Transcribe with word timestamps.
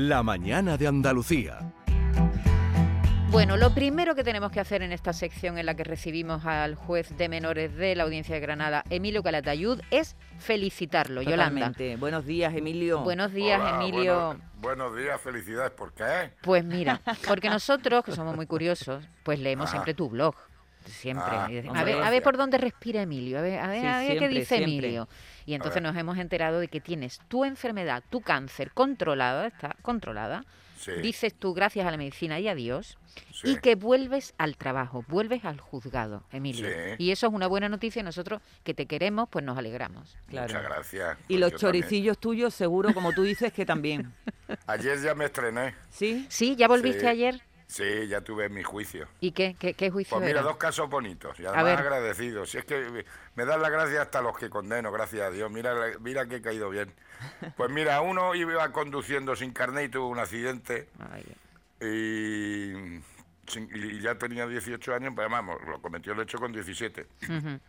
La 0.00 0.22
mañana 0.22 0.76
de 0.76 0.86
Andalucía. 0.86 1.58
Bueno, 3.32 3.56
lo 3.56 3.74
primero 3.74 4.14
que 4.14 4.22
tenemos 4.22 4.52
que 4.52 4.60
hacer 4.60 4.82
en 4.82 4.92
esta 4.92 5.12
sección 5.12 5.58
en 5.58 5.66
la 5.66 5.74
que 5.74 5.82
recibimos 5.82 6.46
al 6.46 6.76
juez 6.76 7.16
de 7.18 7.28
menores 7.28 7.74
de 7.74 7.96
la 7.96 8.04
Audiencia 8.04 8.36
de 8.36 8.40
Granada, 8.40 8.84
Emilio 8.90 9.24
Calatayud, 9.24 9.80
es 9.90 10.14
felicitarlo, 10.38 11.20
Yolanda. 11.22 11.72
Buenos 11.98 12.24
días, 12.24 12.54
Emilio. 12.54 13.00
Buenos 13.00 13.32
días, 13.32 13.60
Emilio. 13.74 14.38
buenos 14.60 14.96
días, 14.96 15.20
felicidades. 15.20 15.72
¿Por 15.72 15.92
qué? 15.92 16.30
Pues 16.42 16.64
mira, 16.64 17.00
porque 17.26 17.50
nosotros, 17.50 18.04
que 18.04 18.12
somos 18.12 18.36
muy 18.36 18.46
curiosos, 18.46 19.04
pues 19.24 19.40
leemos 19.40 19.68
siempre 19.68 19.94
tu 19.94 20.08
blog. 20.08 20.36
Siempre. 20.90 21.24
Ah, 21.30 21.44
a, 21.74 21.84
ver, 21.84 21.96
a 22.02 22.10
ver 22.10 22.22
por 22.22 22.36
dónde 22.36 22.58
respira 22.58 23.02
Emilio, 23.02 23.38
a 23.38 23.42
ver, 23.42 23.58
a 23.60 23.68
ver, 23.68 23.86
a 23.86 23.98
ver 24.00 24.18
qué 24.18 24.28
dice 24.28 24.56
siempre. 24.56 24.64
Emilio. 24.88 25.08
Y 25.46 25.54
entonces 25.54 25.80
nos 25.82 25.96
hemos 25.96 26.18
enterado 26.18 26.60
de 26.60 26.68
que 26.68 26.80
tienes 26.80 27.20
tu 27.28 27.44
enfermedad, 27.44 28.02
tu 28.10 28.20
cáncer 28.20 28.72
controlada, 28.72 29.46
está 29.46 29.76
controlada. 29.82 30.44
Sí. 30.76 30.92
Dices 31.02 31.34
tú 31.34 31.54
gracias 31.54 31.86
a 31.86 31.90
la 31.90 31.96
medicina 31.96 32.38
y 32.38 32.46
a 32.46 32.54
Dios. 32.54 32.98
Sí. 33.32 33.50
Y 33.50 33.56
que 33.56 33.74
vuelves 33.74 34.32
al 34.38 34.56
trabajo, 34.56 35.04
vuelves 35.08 35.44
al 35.44 35.58
juzgado, 35.60 36.22
Emilio. 36.30 36.68
Sí. 36.68 36.74
Y 36.98 37.10
eso 37.10 37.26
es 37.26 37.32
una 37.32 37.48
buena 37.48 37.68
noticia 37.68 37.98
y 37.98 38.02
nosotros 38.04 38.40
que 38.62 38.74
te 38.74 38.86
queremos, 38.86 39.28
pues 39.28 39.44
nos 39.44 39.58
alegramos. 39.58 40.16
Claro. 40.28 40.46
Muchas 40.46 40.62
gracias. 40.62 41.18
Y 41.26 41.26
Pues 41.26 41.40
los 41.40 41.50
también. 41.50 41.58
choricillos 41.82 42.18
tuyos, 42.18 42.54
seguro, 42.54 42.94
como 42.94 43.12
tú 43.12 43.22
dices, 43.24 43.52
que 43.52 43.66
también. 43.66 44.12
Ayer 44.68 45.00
ya 45.02 45.16
me 45.16 45.24
estrené. 45.24 45.74
¿Sí? 45.90 46.26
¿Sí? 46.28 46.54
¿Ya 46.54 46.68
volviste 46.68 47.00
Sí. 47.00 47.06
ayer? 47.06 47.40
Sí, 47.68 48.08
ya 48.08 48.22
tuve 48.22 48.48
mi 48.48 48.62
juicio. 48.62 49.06
¿Y 49.20 49.32
qué? 49.32 49.54
¿Qué, 49.58 49.74
qué 49.74 49.90
juicio 49.90 50.16
Pues 50.16 50.26
mira, 50.26 50.40
era? 50.40 50.48
dos 50.48 50.56
casos 50.56 50.88
bonitos 50.88 51.38
y 51.38 51.44
A 51.44 51.50
además 51.50 51.64
ver. 51.66 51.78
agradecidos. 51.80 52.50
Si 52.50 52.56
es 52.58 52.64
que 52.64 53.04
me 53.34 53.44
dan 53.44 53.60
la 53.60 53.68
gracia 53.68 54.00
hasta 54.02 54.22
los 54.22 54.36
que 54.38 54.48
condeno, 54.48 54.90
gracias 54.90 55.22
a 55.22 55.30
Dios. 55.30 55.50
Mira, 55.50 55.74
mira 56.00 56.26
que 56.26 56.36
he 56.36 56.42
caído 56.42 56.70
bien. 56.70 56.92
Pues 57.56 57.70
mira, 57.70 58.00
uno 58.00 58.34
iba 58.34 58.70
conduciendo 58.72 59.36
sin 59.36 59.52
carnet 59.52 59.86
y 59.86 59.88
tuvo 59.90 60.08
un 60.08 60.18
accidente 60.18 60.88
Ay, 61.12 61.24
y, 61.80 63.00
ya 64.00 64.14
tenía 64.16 64.46
18 64.46 64.94
años, 64.94 65.12
pero 65.16 65.28
vamos, 65.28 65.56
lo 65.66 65.80
cometió 65.82 66.12
el 66.12 66.20
hecho 66.20 66.38
con 66.38 66.52
17. 66.52 67.06
ujú. 67.28 67.60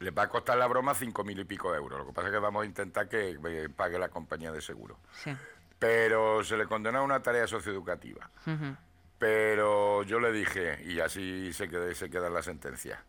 Le 0.00 0.10
va 0.10 0.24
a 0.24 0.28
costar 0.28 0.58
la 0.58 0.66
broma 0.66 0.92
cinco 0.94 1.22
mil 1.24 1.38
y 1.38 1.44
pico 1.44 1.72
euros. 1.74 2.00
Lo 2.00 2.06
que 2.06 2.12
pasa 2.12 2.28
es 2.28 2.32
que 2.34 2.40
vamos 2.40 2.64
a 2.64 2.66
intentar 2.66 3.08
que 3.08 3.38
eh, 3.46 3.68
pague 3.74 3.96
la 3.98 4.08
compañía 4.08 4.50
de 4.50 4.60
seguro. 4.60 4.98
Sí. 5.22 5.34
Pero 5.78 6.42
se 6.42 6.56
le 6.56 6.66
condenó 6.66 6.98
a 6.98 7.02
una 7.02 7.22
tarea 7.22 7.46
socioeducativa. 7.46 8.28
ujú. 8.46 8.76
Pero 9.18 10.02
yo 10.02 10.18
le 10.20 10.32
dije, 10.32 10.82
y 10.84 11.00
así 11.00 11.52
se 11.52 11.68
queda, 11.68 11.94
se 11.94 12.10
queda 12.10 12.28
la 12.28 12.42
sentencia, 12.42 13.02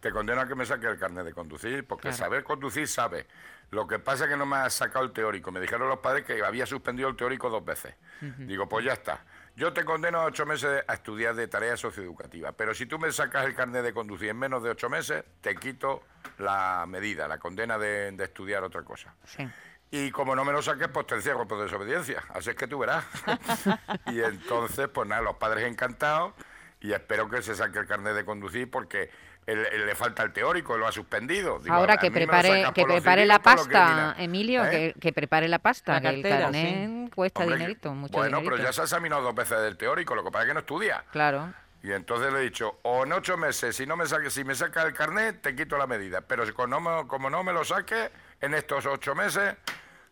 te 0.00 0.10
condeno 0.12 0.40
a 0.40 0.46
que 0.48 0.54
me 0.54 0.64
saque 0.64 0.86
el 0.86 0.98
carnet 0.98 1.24
de 1.24 1.32
conducir, 1.34 1.86
porque 1.86 2.02
Claro. 2.02 2.16
saber 2.16 2.44
conducir 2.44 2.86
sabe. 2.86 3.26
Lo 3.70 3.86
que 3.86 3.98
pasa 3.98 4.24
es 4.24 4.30
que 4.30 4.36
no 4.36 4.46
me 4.46 4.56
ha 4.56 4.70
sacado 4.70 5.04
el 5.04 5.12
teórico. 5.12 5.52
Me 5.52 5.60
dijeron 5.60 5.88
los 5.90 5.98
padres 5.98 6.24
que 6.24 6.42
había 6.42 6.64
suspendido 6.64 7.08
el 7.10 7.16
teórico 7.16 7.50
dos 7.50 7.62
veces. 7.64 7.94
Digo, 8.38 8.66
pues 8.66 8.84
ya 8.86 8.94
está. 8.94 9.22
Yo 9.56 9.74
te 9.74 9.84
condeno 9.84 10.20
a 10.20 10.24
ocho 10.24 10.46
meses 10.46 10.82
a 10.86 10.94
estudiar 10.94 11.34
de 11.34 11.48
tarea 11.48 11.76
socioeducativa, 11.76 12.52
pero 12.52 12.72
si 12.72 12.86
tú 12.86 12.98
me 12.98 13.12
sacas 13.12 13.44
el 13.44 13.54
carnet 13.54 13.82
de 13.82 13.92
conducir 13.92 14.30
en 14.30 14.38
menos 14.38 14.62
de 14.62 14.70
ocho 14.70 14.88
meses, 14.88 15.22
te 15.42 15.54
quito 15.56 16.02
la 16.38 16.86
medida, 16.88 17.28
la 17.28 17.36
condena 17.38 17.76
de, 17.76 18.12
de 18.12 18.24
estudiar 18.24 18.62
otra 18.64 18.82
cosa. 18.84 19.14
Sí. 19.24 19.46
Y 19.90 20.10
como 20.10 20.36
no 20.36 20.44
me 20.44 20.52
lo 20.52 20.60
saques, 20.60 20.88
pues 20.88 21.06
te 21.06 21.14
encierro 21.14 21.48
por 21.48 21.62
desobediencia. 21.62 22.22
Así 22.34 22.50
es 22.50 22.56
que 22.56 22.66
tú 22.66 22.78
verás. 22.78 23.04
y 24.06 24.20
entonces, 24.20 24.88
pues 24.88 25.08
nada, 25.08 25.22
los 25.22 25.36
padres 25.36 25.64
encantados 25.64 26.34
y 26.80 26.92
espero 26.92 27.28
que 27.28 27.42
se 27.42 27.54
saque 27.54 27.78
el 27.78 27.86
carnet 27.86 28.14
de 28.14 28.24
conducir 28.24 28.70
porque 28.70 29.10
él- 29.46 29.66
él 29.72 29.86
le 29.86 29.94
falta 29.94 30.22
el 30.22 30.32
teórico, 30.34 30.76
lo 30.76 30.86
ha 30.86 30.92
suspendido. 30.92 31.58
Digo, 31.58 31.74
Ahora 31.74 31.94
a 31.94 31.96
que 31.96 32.10
prepare, 32.10 32.48
sacas 32.60 32.74
que 32.74 32.84
prepare 32.84 33.22
civil 33.22 33.28
la 33.28 33.38
pasta. 33.38 34.14
Emilio, 34.18 34.64
¿Eh? 34.66 34.92
que, 34.94 35.00
que 35.00 35.12
prepare 35.14 35.48
la 35.48 35.58
pasta, 35.58 35.94
La 35.94 36.00
que 36.02 36.08
el 36.16 36.22
carnet 36.22 37.14
cuesta 37.14 37.40
Hombre, 37.40 37.56
dinerito, 37.56 37.94
mucho 37.94 38.12
bueno, 38.12 38.36
dinerito. 38.36 38.52
pero 38.56 38.62
ya 38.68 38.72
se 38.74 38.82
ha 38.82 38.84
examinado 38.84 39.22
dos 39.22 39.34
veces 39.34 39.58
del 39.62 39.78
teórico, 39.78 40.14
lo 40.14 40.22
que 40.22 40.30
pasa 40.30 40.42
es 40.44 40.48
que 40.48 40.54
no 40.54 40.60
estudia. 40.60 41.02
Claro. 41.10 41.52
Y 41.82 41.92
entonces 41.92 42.30
le 42.32 42.40
he 42.40 42.42
dicho, 42.42 42.78
o 42.82 43.04
en 43.04 43.12
ocho 43.12 43.36
meses, 43.38 43.74
si 43.74 43.86
no 43.86 43.96
me 43.96 44.04
saque, 44.06 44.30
si 44.30 44.44
me 44.44 44.54
saca 44.54 44.82
el 44.82 44.92
carnet, 44.92 45.40
te 45.40 45.54
quito 45.56 45.78
la 45.78 45.86
medida. 45.86 46.20
Pero 46.20 46.44
si 46.44 46.52
como 46.52 46.66
no 46.66 46.80
me, 46.80 47.06
como 47.08 47.30
no 47.30 47.42
me 47.42 47.52
lo 47.52 47.64
saque, 47.64 48.10
en 48.40 48.52
estos 48.54 48.84
ocho 48.84 49.14
meses, 49.14 49.54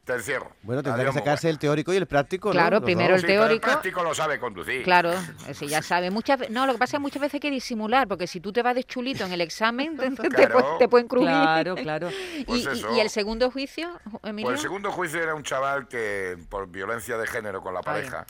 te 0.07 0.13
encierro. 0.15 0.53
Bueno, 0.63 0.83
tendrá 0.83 1.03
Adiós, 1.03 1.15
que 1.15 1.19
sacarse 1.19 1.51
el 1.51 1.59
teórico 1.59 1.93
y 1.93 1.97
el 1.97 2.07
práctico, 2.07 2.49
¿no? 2.49 2.53
Claro, 2.53 2.77
Los 2.77 2.85
primero 2.85 3.15
dos. 3.15 3.25
el 3.25 3.29
Sí, 3.29 3.35
teórico. 3.37 3.65
práctico 3.67 4.03
lo 4.05 4.15
sabe 4.15 4.39
conducir. 4.39 4.85
Claro, 4.85 5.11
si 5.53 5.67
ya 5.67 5.83
sabe. 5.83 6.11
Muchas 6.11 6.49
no, 6.49 6.65
lo 6.65 6.73
que 6.75 6.79
pasa 6.79 6.91
es 6.97 6.99
que 7.01 7.03
muchas 7.03 7.21
veces 7.21 7.35
hay 7.35 7.41
que 7.41 7.51
disimular, 7.51 8.07
porque 8.07 8.27
si 8.29 8.41
tú 8.41 8.53
te 8.53 8.63
vas 8.63 8.77
de 8.77 8.85
chulito 8.85 9.25
en 9.27 9.33
el 9.33 9.41
examen, 9.41 9.97
te, 9.99 10.11
te 10.11 10.29
Claro. 10.31 10.59
pu- 10.61 10.79
te 10.79 10.89
pueden 10.89 11.09
crujir. 11.09 11.29
Claro, 11.29 11.75
claro. 11.75 12.09
Y, 12.39 12.45
Pues 12.45 12.67
y 12.95 13.01
el 13.01 13.11
segundo 13.11 13.51
juicio, 13.51 14.01
Emilio? 14.23 14.49
Pues 14.51 14.61
el 14.61 14.63
segundo 14.63 14.93
juicio 14.93 15.21
era 15.23 15.35
un 15.35 15.43
chaval 15.43 15.89
que 15.89 16.39
por 16.49 16.69
violencia 16.69 17.19
de 17.19 17.27
género 17.27 17.61
con 17.61 17.75
la 17.75 17.81
pareja. 17.83 18.25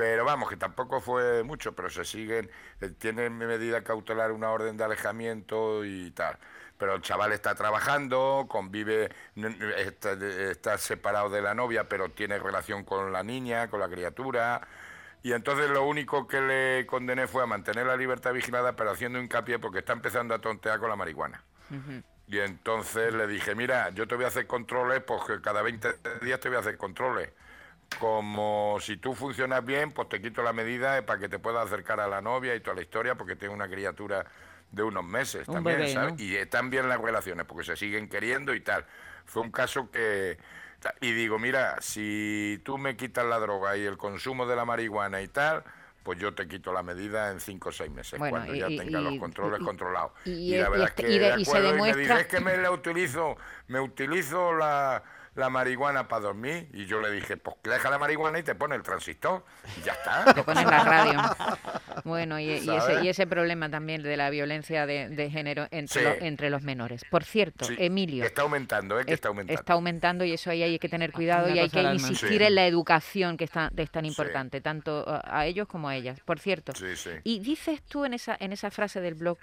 Pero 0.00 0.24
vamos, 0.24 0.48
que 0.48 0.56
tampoco 0.56 1.02
fue 1.02 1.42
mucho, 1.42 1.74
pero 1.74 1.90
se 1.90 2.06
siguen, 2.06 2.50
eh, 2.80 2.88
tienen 2.88 3.36
medida 3.36 3.84
cautelar 3.84 4.32
una 4.32 4.48
orden 4.50 4.78
de 4.78 4.84
alejamiento 4.84 5.84
y 5.84 6.10
tal. 6.12 6.38
Pero 6.78 6.94
el 6.94 7.02
chaval 7.02 7.32
está 7.32 7.54
trabajando, 7.54 8.46
convive, 8.48 9.10
está, 9.76 10.12
está 10.12 10.78
separado 10.78 11.28
de 11.28 11.42
la 11.42 11.52
novia, 11.54 11.86
pero 11.86 12.08
tiene 12.08 12.38
relación 12.38 12.82
con 12.82 13.12
la 13.12 13.22
niña, 13.22 13.68
con 13.68 13.78
la 13.78 13.90
criatura. 13.90 14.66
Y 15.22 15.34
entonces 15.34 15.68
lo 15.68 15.84
único 15.84 16.26
que 16.26 16.40
le 16.40 16.86
condené 16.86 17.26
fue 17.26 17.42
a 17.42 17.46
mantener 17.46 17.84
la 17.84 17.96
libertad 17.98 18.32
vigilada, 18.32 18.76
pero 18.76 18.92
haciendo 18.92 19.20
hincapié 19.20 19.58
porque 19.58 19.80
está 19.80 19.92
empezando 19.92 20.34
a 20.34 20.38
tontear 20.38 20.78
con 20.80 20.88
la 20.88 20.96
marihuana. 20.96 21.44
Y 22.26 22.38
entonces 22.38 23.12
le 23.12 23.26
dije, 23.26 23.54
mira, 23.54 23.90
yo 23.90 24.08
te 24.08 24.14
voy 24.14 24.24
a 24.24 24.28
hacer 24.28 24.46
controles, 24.46 25.02
pues 25.02 25.24
que 25.24 25.42
cada 25.42 25.60
20 25.60 25.88
días 26.22 26.40
te 26.40 26.48
voy 26.48 26.56
a 26.56 26.60
hacer 26.60 26.78
controles. 26.78 27.28
Como 27.98 28.78
si 28.80 28.96
tú 28.96 29.14
funcionas 29.14 29.64
bien, 29.64 29.92
pues 29.92 30.08
te 30.08 30.20
quito 30.22 30.42
la 30.42 30.52
medida 30.52 30.96
eh, 30.98 31.02
para 31.02 31.18
que 31.18 31.28
te 31.28 31.38
puedas 31.38 31.66
acercar 31.66 32.00
a 32.00 32.06
la 32.08 32.20
novia 32.20 32.54
y 32.54 32.60
toda 32.60 32.76
la 32.76 32.82
historia, 32.82 33.14
porque 33.16 33.36
tengo 33.36 33.52
una 33.52 33.68
criatura 33.68 34.24
de 34.70 34.82
unos 34.82 35.04
meses 35.04 35.48
Un 35.48 35.54
también, 35.54 35.78
bebé, 35.78 35.92
¿sabes? 35.92 36.12
¿no? 36.14 36.22
Y 36.22 36.36
están 36.36 36.70
bien 36.70 36.88
las 36.88 37.00
relaciones, 37.00 37.44
porque 37.46 37.64
se 37.64 37.76
siguen 37.76 38.08
queriendo 38.08 38.54
y 38.54 38.60
tal. 38.60 38.84
Fue 39.26 39.42
un 39.42 39.50
caso 39.50 39.90
que... 39.90 40.38
Y 41.02 41.12
digo, 41.12 41.38
mira, 41.38 41.76
si 41.80 42.58
tú 42.64 42.78
me 42.78 42.96
quitas 42.96 43.26
la 43.26 43.38
droga 43.38 43.76
y 43.76 43.84
el 43.84 43.98
consumo 43.98 44.46
de 44.46 44.56
la 44.56 44.64
marihuana 44.64 45.20
y 45.20 45.28
tal, 45.28 45.62
pues 46.02 46.18
yo 46.18 46.32
te 46.34 46.48
quito 46.48 46.72
la 46.72 46.82
medida 46.82 47.30
en 47.30 47.40
cinco 47.40 47.68
o 47.68 47.72
seis 47.72 47.90
meses, 47.90 48.18
Bueno, 48.18 48.36
cuando 48.38 48.54
y- 48.54 48.60
ya 48.60 48.70
y- 48.70 48.78
tenga 48.78 49.00
los 49.02 49.18
controles 49.18 49.60
y- 49.60 49.64
controlados. 49.64 50.12
y- 50.24 50.56
la 50.56 50.70
verdad 50.70 50.88
es 50.88 50.94
que 50.94 51.12
y 51.12 51.18
de- 51.18 51.44
se 51.44 51.50
acuerdo, 51.50 51.58
y 51.58 51.72
me 51.72 51.72
demuestra- 51.76 52.00
dice, 52.00 52.20
es 52.22 52.26
que 52.28 52.40
me 52.40 52.56
la 52.56 52.70
utilizo, 52.70 53.36
me 53.68 53.78
utilizo 53.80 54.54
la, 54.54 55.02
la 55.34 55.48
marihuana 55.48 56.08
para 56.08 56.22
dormir. 56.22 56.68
Y 56.72 56.86
yo 56.86 57.00
le 57.00 57.10
dije, 57.10 57.36
pues 57.36 57.56
deja 57.62 57.88
la 57.90 57.98
marihuana 57.98 58.38
y 58.38 58.42
te 58.42 58.54
pone 58.54 58.74
el 58.76 58.82
transistor. 58.82 59.44
Y 59.78 59.82
ya 59.84 59.92
está. 59.92 60.24
Te 60.34 60.42
ponen 60.42 60.66
la 60.66 60.84
radio. 60.84 61.20
Bueno, 62.04 62.38
y, 62.38 62.44
y 62.46 62.50
ese, 62.56 62.66
¿Sabes? 62.66 63.04
y 63.04 63.08
ese 63.08 63.26
problema 63.26 63.68
también 63.70 64.02
de 64.02 64.16
la 64.16 64.30
violencia 64.30 64.86
de, 64.86 65.08
de 65.08 65.30
género 65.30 65.66
entre, 65.70 66.00
Sí. 66.00 66.04
lo- 66.06 66.26
entre 66.26 66.50
los 66.50 66.62
menores. 66.62 67.02
Por 67.10 67.24
cierto, 67.24 67.64
Sí, 67.64 67.74
Emilio. 67.78 68.24
Está 68.24 68.42
aumentando, 68.42 68.98
¿eh? 68.98 69.04
Que 69.04 69.12
es- 69.12 69.14
está 69.16 69.28
aumentando. 69.28 69.60
está 69.60 69.72
aumentando 69.74 70.24
y 70.24 70.32
eso 70.32 70.50
ahí 70.50 70.62
hay 70.62 70.78
que 70.78 70.88
tener 70.88 71.12
cuidado 71.12 71.46
Una 71.46 71.56
y 71.56 71.58
hay 71.60 71.70
que 71.70 71.82
insistir 71.82 72.38
Sí. 72.38 72.44
en 72.44 72.54
la 72.54 72.66
educación 72.66 73.36
que 73.36 73.44
está, 73.44 73.70
es 73.76 73.90
tan 73.90 74.04
Sí. 74.04 74.08
importante, 74.08 74.60
tanto 74.60 75.04
a, 75.06 75.46
ellos 75.46 75.68
como 75.68 75.88
a 75.88 75.96
ellas. 75.96 76.18
Por 76.24 76.38
cierto, 76.40 76.72
Sí, 76.74 76.96
sí. 76.96 77.10
y 77.24 77.40
dices 77.40 77.82
tú 77.82 78.04
en 78.04 78.14
esa, 78.14 78.36
en 78.40 78.52
esa 78.52 78.70
frase 78.70 79.00
del 79.00 79.14
blog, 79.14 79.38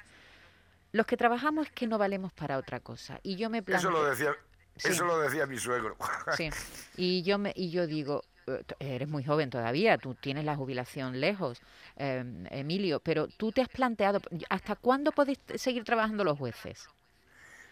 los 0.94 1.06
que 1.06 1.18
trabajamos 1.18 1.68
es 1.68 1.72
que 1.74 1.86
no 1.86 1.98
valemos 1.98 2.32
para 2.34 2.58
otra 2.58 2.80
cosa. 2.80 3.20
Y 3.22 3.36
yo 3.36 3.50
me 3.50 3.58
Eso 3.60 3.66
planteo... 3.66 3.92
lo 3.92 4.06
decía, 4.06 4.32
Sí. 4.78 4.90
eso 4.90 5.06
lo 5.06 5.20
decía 5.20 5.46
mi 5.46 5.58
suegro. 5.58 5.98
Sí. 6.38 6.50
Y 6.98 7.24
yo 7.24 7.38
me 7.38 7.52
y 7.56 7.70
yo 7.70 7.88
digo, 7.88 8.24
eh, 8.48 8.64
eres 8.80 9.08
muy 9.08 9.24
joven 9.24 9.50
todavía, 9.50 9.98
tú 9.98 10.16
tienes 10.16 10.46
la 10.46 10.56
jubilación 10.56 11.20
lejos, 11.20 11.62
eh, 11.96 12.24
Emilio, 12.52 13.00
pero 13.00 13.28
tú 13.28 13.52
te 13.52 13.62
has 13.62 13.70
planteado, 13.70 14.20
¿hasta 14.50 14.76
cuándo 14.76 15.12
podéis 15.12 15.40
seguir 15.56 15.84
trabajando 15.84 16.24
los 16.24 16.38
jueces? 16.38 16.88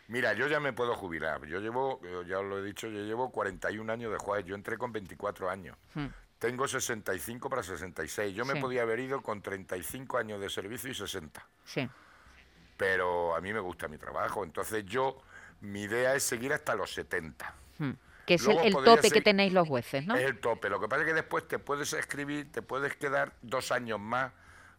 Mira, 0.08 0.34
yo 0.34 0.48
ya 0.48 0.60
me 0.60 0.72
puedo 0.72 0.96
jubilar. 0.96 1.46
Yo 1.48 1.60
llevo, 1.60 2.00
ya 2.28 2.40
os 2.40 2.46
lo 2.46 2.60
he 2.60 2.64
dicho, 2.64 2.88
yo 2.88 3.04
llevo 3.04 3.32
41 3.32 3.92
años 3.92 4.12
de 4.12 4.18
juez. 4.20 4.46
Yo 4.46 4.54
entré 4.54 4.78
con 4.78 4.92
24 4.92 5.50
años. 5.50 5.76
Hmm. 5.96 6.08
Tengo 6.38 6.68
65 6.68 7.50
para 7.50 7.64
66. 7.64 8.36
Yo 8.36 8.46
me 8.46 8.58
podía 8.58 8.84
haber 8.84 9.00
ido 9.00 9.22
con 9.22 9.42
35 9.42 10.18
años 10.18 10.40
de 10.40 10.50
servicio 10.50 10.92
y 10.92 10.94
60. 10.94 11.44
Sí. 11.64 11.90
Pero 12.78 13.36
a 13.36 13.42
mí 13.42 13.52
me 13.52 13.60
gusta 13.60 13.88
mi 13.88 13.98
trabajo. 13.98 14.44
Entonces 14.44 14.86
yo, 14.86 15.22
mi 15.62 15.84
idea 15.84 16.16
es 16.16 16.24
seguir 16.24 16.54
hasta 16.54 16.76
los 16.76 16.94
70. 16.94 17.54
Hmm. 17.80 17.92
Que 18.26 18.36
es 18.36 18.42
el, 18.42 18.54
Luego 18.54 18.64
el 18.64 18.74
podría 18.74 18.96
tope 18.96 19.12
que 19.12 19.22
tenéis 19.22 19.54
los 19.54 19.68
jueces, 19.68 20.06
¿no? 20.06 20.16
Es 20.16 20.26
el 20.26 20.40
tope. 20.40 20.70
Lo 20.70 20.80
que 20.80 20.88
pasa 20.88 21.04
es 21.04 21.08
que 21.08 21.14
después 21.14 21.48
te 21.48 21.60
puedes 21.60 21.94
escribir, 21.94 22.52
te 22.52 22.62
puedes 22.62 22.96
quedar 22.96 23.34
dos 23.42 23.72
años 23.72 24.00
más 24.00 24.32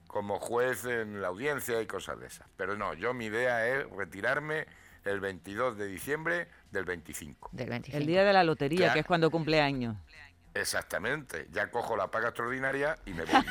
como 0.07 0.39
juez 0.41 0.85
en 0.85 1.21
la 1.21 1.29
audiencia 1.29 1.81
y 1.81 1.87
cosas 1.87 2.19
de 2.19 2.27
esas. 2.27 2.49
Pero 2.57 2.77
no, 2.77 2.95
yo 2.95 3.15
mi 3.15 3.27
idea 3.27 3.67
es 3.69 3.89
retirarme 3.91 4.67
el 5.05 5.21
22 5.21 5.77
de 5.77 5.87
diciembre 5.87 6.49
del 6.71 6.85
25. 6.85 7.51
Del 7.53 7.69
25. 7.71 7.99
El 7.99 8.07
día 8.07 8.25
de 8.25 8.33
la 8.33 8.45
lotería, 8.45 8.93
que 8.93 9.01
es 9.01 9.07
cuando 9.07 9.31
cumple 9.31 9.61
años. 9.61 9.97
Exactamente. 10.61 11.47
Ya 11.53 11.71
cojo 11.71 11.97
la 11.97 12.11
paga 12.11 12.29
extraordinaria 12.29 12.97
y 13.07 13.13
me 13.13 13.25
voy. 13.25 13.35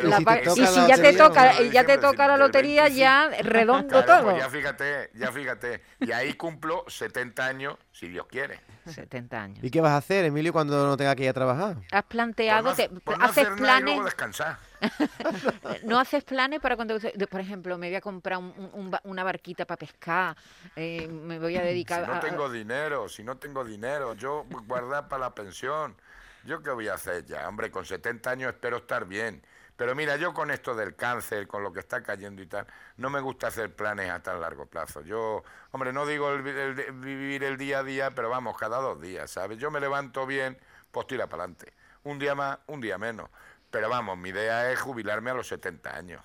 Pero 0.00 0.54
si 0.54 0.62
y 0.62 0.66
si 0.66 0.80
la 0.80 0.88
ya 0.88 0.96
te 0.96 1.12
toca, 1.12 1.62
y 1.62 1.70
ya 1.70 1.84
te 1.84 1.98
toca 1.98 2.26
la 2.28 2.36
lotería, 2.36 2.84
25. 2.84 2.98
ya 3.00 3.30
redondo 3.42 3.88
Claro, 3.88 4.06
todo. 4.06 4.22
pues 4.32 4.38
ya 4.42 4.50
fíjate, 4.50 5.10
ya 5.14 5.32
fíjate. 5.32 5.82
Y 6.00 6.12
ahí 6.12 6.34
cumplo 6.34 6.84
70 6.88 7.46
años 7.46 7.76
si 7.94 8.08
Dios 8.08 8.26
quiere. 8.26 8.60
70 8.86 9.40
años. 9.40 9.58
¿Y 9.62 9.70
qué 9.70 9.80
vas 9.80 9.92
a 9.92 9.98
hacer, 9.98 10.24
Emilio, 10.24 10.52
cuando 10.52 10.84
no 10.84 10.96
tenga 10.96 11.14
que 11.14 11.22
ir 11.22 11.28
a 11.28 11.32
trabajar? 11.32 11.76
¿Has 11.92 12.02
Por 12.02 12.08
planteado, 12.10 12.70
no, 12.70 12.74
te- 12.74 12.88
no 12.88 13.00
haces 13.20 13.46
hacer 13.46 13.60
nada 13.60 13.78
y 13.78 13.82
luego 13.82 14.00
planes, 14.00 14.04
descansar. 14.04 14.58
no 15.84 15.98
haces 16.00 16.24
planes 16.24 16.60
para 16.60 16.74
cuando, 16.76 16.98
por 17.30 17.40
ejemplo, 17.40 17.78
me 17.78 17.86
voy 17.88 17.94
a 17.96 18.00
comprar 18.00 18.38
un- 18.38 18.90
una 19.04 19.22
barquita 19.24 19.64
para 19.64 19.78
pescar, 19.78 20.36
eh, 20.74 21.06
me 21.08 21.38
voy 21.38 21.56
a 21.56 21.60
Si 21.60 21.66
dedicar 21.68 22.06
no 22.06 22.14
a- 22.14 22.16
a- 22.18 22.20
tengo 22.20 22.50
dinero, 22.50 23.08
si 23.08 23.22
no 23.22 23.36
tengo 23.36 23.64
dinero, 23.64 24.14
yo 24.14 24.44
guardar 24.66 25.06
para 25.08 25.20
la 25.26 25.34
pensión. 25.34 25.96
¿Yo 26.44 26.62
qué 26.62 26.70
voy 26.70 26.88
a 26.88 26.94
hacer 26.94 27.24
ya? 27.24 27.48
Hombre, 27.48 27.70
con 27.70 27.86
70 27.86 28.30
años 28.30 28.52
espero 28.52 28.78
estar 28.78 29.06
bien. 29.06 29.40
Pero 29.76 29.94
mira, 29.94 30.16
yo 30.16 30.32
con 30.32 30.50
esto 30.50 30.74
del 30.74 30.94
cáncer, 30.94 31.48
con 31.48 31.62
lo 31.64 31.72
que 31.72 31.80
está 31.80 32.02
cayendo 32.02 32.40
y 32.42 32.46
tal, 32.46 32.66
no 32.96 33.10
me 33.10 33.20
gusta 33.20 33.48
hacer 33.48 33.74
planes 33.74 34.08
a 34.10 34.22
tan 34.22 34.40
largo 34.40 34.66
plazo. 34.66 35.00
Yo, 35.02 35.42
hombre, 35.72 35.92
no 35.92 36.06
digo 36.06 36.30
el 36.32 36.46
el 36.46 36.92
vivir 36.92 37.42
el 37.42 37.56
día 37.56 37.80
a 37.80 37.82
día, 37.82 38.14
pero 38.14 38.30
vamos, 38.30 38.56
cada 38.56 38.78
dos 38.78 39.00
días, 39.00 39.30
¿sabes? 39.30 39.58
Yo 39.58 39.70
me 39.72 39.80
levanto 39.80 40.26
bien, 40.26 40.56
pues 40.92 41.06
tira 41.08 41.26
para 41.26 41.42
adelante. 41.44 41.72
Un 42.04 42.18
día 42.20 42.34
más, 42.36 42.58
un 42.68 42.80
día 42.80 42.98
menos. 42.98 43.28
Pero 43.70 43.88
vamos, 43.88 44.16
mi 44.16 44.28
idea 44.28 44.70
es 44.70 44.80
jubilarme 44.80 45.30
a 45.30 45.34
los 45.34 45.48
70 45.48 45.96
años. 45.96 46.22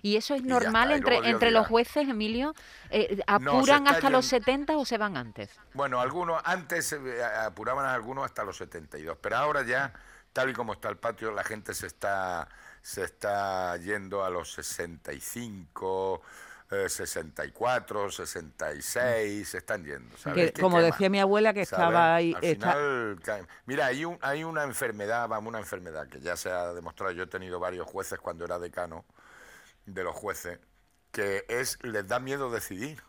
¿Y 0.00 0.16
eso 0.16 0.34
es 0.34 0.42
normal 0.42 0.90
está, 0.90 1.14
entre, 1.14 1.30
entre 1.30 1.50
los 1.52 1.68
jueces, 1.68 2.08
Emilio? 2.08 2.52
Eh, 2.90 3.16
se 3.16 3.22
¿Apuran 3.28 3.86
hasta 3.86 4.10
los 4.10 4.24
yendo- 4.28 4.44
70 4.44 4.76
o 4.78 4.84
se 4.84 4.98
van 4.98 5.16
antes? 5.16 5.50
Bueno, 5.74 6.00
algunos, 6.00 6.42
antes 6.44 6.92
eh, 6.94 7.22
apuraban 7.22 7.84
a 7.84 7.92
algunos 7.94 8.24
hasta 8.24 8.42
los 8.42 8.56
72, 8.56 9.16
pero 9.20 9.36
ahora 9.36 9.62
ya, 9.62 9.92
tal 10.32 10.50
y 10.50 10.52
como 10.54 10.72
está 10.72 10.88
el 10.88 10.96
patio, 10.96 11.30
la 11.30 11.44
gente 11.44 11.74
se 11.74 11.86
está, 11.86 12.48
se 12.82 13.04
está 13.04 13.76
yendo 13.78 14.24
a 14.24 14.30
los 14.30 14.52
65, 14.52 16.20
eh, 16.70 16.88
64, 16.88 18.10
66, 18.10 19.48
se 19.48 19.58
están 19.58 19.84
yendo. 19.84 20.16
¿sabes? 20.18 20.52
Que, 20.52 20.60
como 20.60 20.76
quema, 20.78 20.86
decía 20.86 21.08
mi 21.10 21.20
abuela, 21.20 21.52
que 21.54 21.64
¿sabes? 21.64 21.84
estaba 21.84 22.14
ahí. 22.16 22.34
Al 22.34 22.44
está- 22.44 22.72
final. 22.72 23.48
Mira, 23.66 23.86
hay, 23.86 24.04
un, 24.04 24.18
hay 24.20 24.42
una 24.44 24.64
enfermedad, 24.64 25.28
vamos, 25.28 25.48
una 25.50 25.58
enfermedad 25.60 26.08
que 26.08 26.20
ya 26.20 26.36
se 26.36 26.50
ha 26.50 26.72
demostrado, 26.72 27.12
yo 27.12 27.22
he 27.24 27.26
tenido 27.28 27.60
varios 27.60 27.86
jueces 27.86 28.18
cuando 28.18 28.44
era 28.44 28.58
decano 28.58 29.04
de 29.86 30.02
los 30.04 30.14
jueces, 30.16 30.58
que 31.12 31.44
es, 31.48 31.78
les 31.82 32.06
da 32.08 32.18
miedo 32.18 32.50
decidir. 32.50 33.02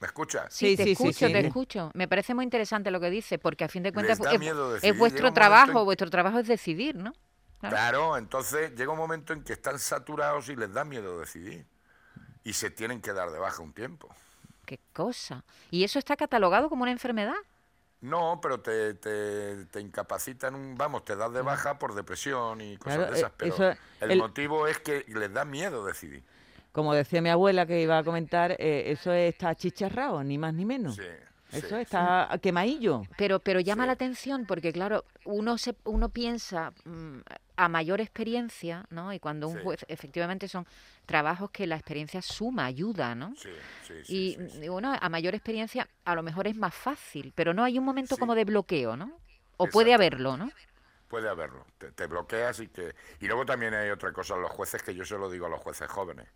¿Me 0.00 0.06
escuchas? 0.06 0.54
Sí, 0.54 0.76
te 0.76 0.84
sí, 0.84 0.94
sí, 0.94 1.08
escucho, 1.08 1.26
sí. 1.26 1.32
te 1.32 1.40
escucho. 1.40 1.90
Me 1.94 2.06
parece 2.06 2.32
muy 2.34 2.44
interesante 2.44 2.90
lo 2.90 3.00
que 3.00 3.10
dice, 3.10 3.38
porque 3.38 3.64
a 3.64 3.68
fin 3.68 3.82
de 3.82 3.92
cuentas 3.92 4.18
da 4.18 4.32
es, 4.32 4.38
miedo 4.38 4.76
es 4.76 4.96
vuestro 4.98 5.32
trabajo, 5.32 5.80
en- 5.80 5.84
vuestro 5.84 6.08
trabajo 6.08 6.38
es 6.38 6.46
decidir, 6.46 6.94
¿no? 6.94 7.12
Claro. 7.58 7.74
Claro, 7.76 8.16
entonces 8.16 8.72
llega 8.76 8.92
un 8.92 8.98
momento 8.98 9.32
en 9.32 9.42
que 9.42 9.52
están 9.54 9.80
saturados 9.80 10.48
y 10.48 10.54
les 10.54 10.72
da 10.72 10.84
miedo 10.84 11.18
decidir. 11.18 11.66
Y 12.44 12.52
se 12.52 12.70
tienen 12.70 13.00
que 13.02 13.12
dar 13.12 13.30
de 13.32 13.38
baja 13.40 13.60
un 13.62 13.72
tiempo. 13.72 14.08
Qué 14.64 14.78
cosa. 14.92 15.44
¿Y 15.72 15.82
eso 15.82 15.98
está 15.98 16.16
catalogado 16.16 16.68
como 16.68 16.82
una 16.82 16.92
enfermedad? 16.92 17.34
No, 18.00 18.38
pero 18.40 18.60
te, 18.60 18.94
te, 18.94 19.64
te 19.66 19.80
incapacitan, 19.80 20.54
un, 20.54 20.76
vamos, 20.76 21.04
te 21.04 21.16
das 21.16 21.32
de 21.32 21.42
baja 21.42 21.80
por 21.80 21.94
depresión 21.96 22.60
y 22.60 22.76
cosas 22.76 22.98
Claro, 22.98 23.12
de 23.12 23.18
esas. 23.18 23.30
eh, 23.32 23.34
Pero 23.36 23.54
eso- 23.54 23.70
el, 24.02 24.10
el- 24.12 24.18
motivo 24.18 24.68
es 24.68 24.78
que 24.78 25.04
les 25.08 25.32
da 25.32 25.44
miedo 25.44 25.84
decidir. 25.84 26.22
Como 26.78 26.94
decía 26.94 27.20
mi 27.20 27.28
abuela 27.28 27.66
que 27.66 27.82
iba 27.82 27.98
a 27.98 28.04
comentar, 28.04 28.52
eh, 28.52 28.92
eso 28.92 29.12
está 29.12 29.52
chicharrado, 29.56 30.22
ni 30.22 30.38
más 30.38 30.54
ni 30.54 30.64
menos. 30.64 30.94
Sí, 30.94 31.02
eso 31.50 31.74
sí, 31.74 31.74
está 31.74 32.38
quemadillo. 32.40 33.02
Pero, 33.16 33.40
pero 33.40 33.58
llama 33.58 33.82
Sí. 33.82 33.86
la 33.88 33.92
atención 33.94 34.46
porque, 34.46 34.72
claro, 34.72 35.04
uno 35.24 35.58
se, 35.58 35.74
uno 35.82 36.08
piensa 36.10 36.72
mm, 36.84 37.18
a 37.56 37.68
mayor 37.68 38.00
experiencia, 38.00 38.86
¿no? 38.90 39.12
Y 39.12 39.18
cuando 39.18 39.48
un 39.48 39.56
Sí. 39.56 39.62
juez, 39.64 39.84
efectivamente, 39.88 40.46
son 40.46 40.68
trabajos 41.04 41.50
que 41.50 41.66
la 41.66 41.74
experiencia 41.74 42.22
suma, 42.22 42.66
ayuda, 42.66 43.16
¿no? 43.16 43.34
Sí, 43.34 43.48
sí, 43.84 43.94
sí, 44.04 44.14
y, 44.14 44.34
sí, 44.36 44.60
sí. 44.60 44.68
bueno, 44.68 44.96
a 45.00 45.08
mayor 45.08 45.34
experiencia 45.34 45.88
a 46.04 46.14
lo 46.14 46.22
mejor 46.22 46.46
es 46.46 46.54
más 46.54 46.76
fácil, 46.76 47.32
pero 47.34 47.52
no 47.54 47.64
hay 47.64 47.76
un 47.76 47.84
momento 47.84 48.14
Sí. 48.14 48.20
como 48.20 48.36
de 48.36 48.44
bloqueo, 48.44 48.96
¿no? 48.96 49.18
O 49.56 49.66
puede 49.66 49.94
haberlo, 49.94 50.36
¿no? 50.36 50.48
Puede 51.08 51.28
haberlo. 51.28 51.66
Te, 51.78 51.90
te 51.90 52.06
bloqueas 52.06 52.60
y 52.60 52.68
que. 52.68 52.94
Y 53.18 53.26
luego 53.26 53.44
también 53.44 53.74
hay 53.74 53.90
otra 53.90 54.12
cosa, 54.12 54.36
los 54.36 54.52
jueces, 54.52 54.80
que 54.80 54.94
yo 54.94 55.04
se 55.04 55.18
lo 55.18 55.28
digo 55.28 55.46
a 55.46 55.48
los 55.48 55.60
jueces 55.60 55.88
jóvenes. 55.88 56.28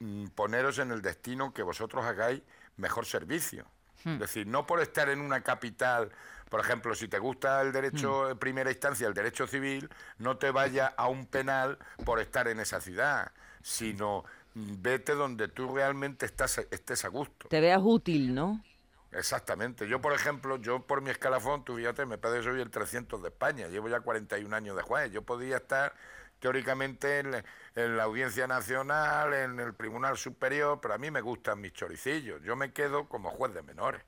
Mm, 0.00 0.26
Poneros 0.28 0.78
en 0.78 0.90
el 0.92 1.02
destino 1.02 1.52
que 1.52 1.62
vosotros 1.62 2.04
hagáis 2.04 2.42
mejor 2.76 3.06
servicio. 3.06 3.66
Hmm. 4.04 4.14
Es 4.14 4.20
decir, 4.20 4.46
no 4.46 4.66
por 4.66 4.80
estar 4.80 5.08
en 5.10 5.20
una 5.20 5.42
capital, 5.42 6.10
por 6.48 6.60
ejemplo, 6.60 6.94
si 6.94 7.06
te 7.06 7.18
gusta 7.18 7.60
el 7.62 7.70
derecho 7.72 8.24
Hmm. 8.26 8.30
en 8.32 8.38
primera 8.38 8.70
instancia, 8.70 9.06
el 9.06 9.14
derecho 9.14 9.46
civil, 9.46 9.88
no 10.18 10.38
te 10.38 10.50
vayas 10.50 10.92
a 10.96 11.06
un 11.08 11.26
penal 11.26 11.78
por 12.04 12.18
estar 12.18 12.48
en 12.48 12.60
esa 12.60 12.80
ciudad, 12.80 13.30
sino 13.62 14.24
mm, 14.54 14.82
vete 14.82 15.14
donde 15.14 15.48
tú 15.48 15.74
realmente 15.74 16.26
estás, 16.26 16.58
estés 16.70 17.04
a 17.04 17.08
gusto. 17.08 17.48
Te 17.48 17.60
veas 17.60 17.80
útil, 17.82 18.34
¿no? 18.34 18.64
Exactamente. 19.12 19.88
Yo, 19.88 20.00
por 20.00 20.12
ejemplo, 20.12 20.56
yo 20.56 20.86
por 20.86 21.02
mi 21.02 21.10
escalafón, 21.10 21.64
tú 21.64 21.76
fíjate, 21.76 22.06
me 22.06 22.16
parece 22.16 22.40
que 22.40 22.50
soy 22.52 22.60
el 22.60 22.70
300 22.70 23.22
de 23.22 23.28
España. 23.28 23.66
Llevo 23.68 23.88
ya 23.88 24.00
41 24.00 24.54
años 24.54 24.76
de 24.76 24.82
juez. 24.82 25.10
Yo 25.12 25.22
podía 25.22 25.56
estar 25.56 25.94
teóricamente 26.40 27.20
en, 27.20 27.30
la- 27.30 27.44
en 27.76 27.96
la 27.96 28.04
Audiencia 28.04 28.46
Nacional, 28.46 29.32
en 29.34 29.60
el 29.60 29.74
Tribunal 29.76 30.16
Superior, 30.18 30.80
pero 30.80 30.94
a 30.94 30.98
mí 30.98 31.10
me 31.10 31.20
gustan 31.20 31.60
mis 31.60 31.72
choricillos. 31.72 32.42
Yo 32.42 32.56
me 32.56 32.72
quedo 32.72 33.08
como 33.08 33.30
juez 33.30 33.54
de 33.54 33.62
menores. 33.62 34.02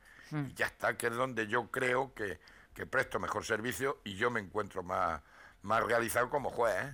Y 0.50 0.54
ya 0.54 0.66
está, 0.66 0.96
que 0.96 1.08
es 1.08 1.14
donde 1.14 1.46
yo 1.46 1.70
creo 1.70 2.12
que, 2.14 2.40
que 2.74 2.86
presto 2.86 3.20
mejor 3.20 3.44
servicio 3.44 4.00
y 4.02 4.14
yo 4.16 4.30
me 4.30 4.40
encuentro 4.40 4.82
más, 4.82 5.20
más 5.62 5.82
realizado 5.84 6.30
como 6.30 6.50
juez. 6.50 6.74
¿eh? 6.74 6.92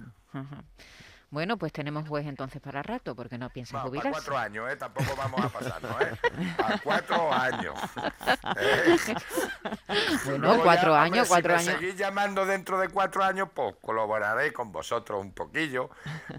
Bueno, 1.30 1.58
pues 1.58 1.72
tenemos 1.74 2.08
juez 2.08 2.26
entonces 2.26 2.60
para 2.62 2.82
rato, 2.82 3.14
porque 3.14 3.36
no 3.36 3.50
piensas 3.50 3.74
Vamos, 3.74 3.90
para 3.90 4.00
jubilarse. 4.00 4.20
cuatro 4.30 4.38
años, 4.38 4.72
¿eh? 4.72 4.76
Tampoco 4.76 5.14
vamos 5.14 5.44
a 5.44 5.48
pasarnos, 5.50 6.00
¿eh? 6.00 6.12
A 6.58 6.78
cuatro 6.78 7.32
años. 7.32 7.74
¿eh? 8.56 8.96
Bueno, 10.24 10.46
Luego 10.48 10.62
cuatro 10.62 10.92
ya, 10.94 11.02
años, 11.02 11.30
hombre, 11.30 11.42
cuatro 11.50 11.58
si 11.58 11.66
me 11.66 11.70
años. 11.72 11.80
seguís 11.80 11.96
llamando 11.96 12.46
dentro 12.46 12.78
de 12.78 12.88
cuatro 12.88 13.22
años, 13.24 13.48
pues 13.54 13.74
colaboraré 13.82 14.52
con 14.52 14.72
vosotros 14.72 15.20
un 15.20 15.32
poquillo 15.32 15.90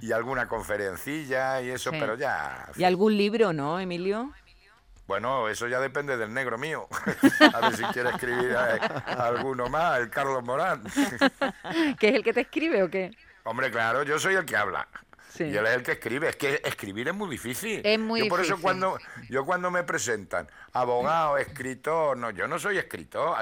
y 0.02 0.12
alguna 0.12 0.48
conferencilla 0.48 1.62
y 1.62 1.70
eso, 1.70 1.92
Sí. 1.92 1.98
pero 2.00 2.16
ya. 2.16 2.68
Y 2.76 2.84
algún 2.84 3.16
libro, 3.18 3.54
¿no, 3.54 3.80
Emilio? 3.80 4.32
Bueno, 5.08 5.50
eso 5.50 5.68
ya 5.68 5.80
depende 5.80 6.18
del 6.18 6.34
negro 6.34 6.58
mío. 6.58 6.88
A 7.54 7.60
ver 7.62 7.76
si 7.78 7.84
quiere 7.86 8.10
escribir 8.10 8.52
eh, 8.58 8.80
alguno 9.18 9.68
más, 9.70 10.00
el 10.00 10.10
Carlos 10.10 10.44
Morán. 10.44 10.84
¿Que 12.00 12.10
es 12.10 12.16
el 12.16 12.24
que 12.24 12.34
te 12.34 12.42
escribe 12.42 12.84
o 12.84 12.90
qué? 12.90 13.12
Hombre, 13.44 13.72
claro, 13.72 14.04
yo 14.04 14.20
soy 14.20 14.36
el 14.36 14.46
que 14.46 14.56
habla. 14.56 14.88
Sí. 15.30 15.46
Y 15.46 15.56
él 15.56 15.66
es 15.68 15.74
el 15.74 15.84
que 15.84 15.94
escribe. 15.94 16.30
Es 16.30 16.36
que 16.36 16.62
escribir 16.64 17.08
es 17.08 17.14
muy 17.14 17.30
difícil. 17.30 17.82
Es 17.86 18.00
muy 18.00 18.24
yo 18.24 18.28
por 18.28 18.42
eso 18.42 18.60
cuando 18.60 18.98
yo 19.30 19.46
cuando 19.46 19.70
me 19.70 19.84
presentan 19.84 20.50
abogado, 20.74 21.38
escritor, 21.38 22.18
no, 22.18 22.32
yo 22.32 22.48
no 22.48 22.58
soy 22.60 22.78
escritor. 22.78 23.38